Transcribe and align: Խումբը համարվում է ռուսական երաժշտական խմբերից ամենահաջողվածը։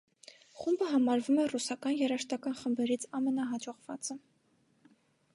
Խումբը 0.59 0.85
համարվում 0.91 1.41
է 1.43 1.43
ռուսական 1.51 1.93
երաժշտական 1.99 2.57
խմբերից 2.61 3.05
ամենահաջողվածը։ 3.19 4.17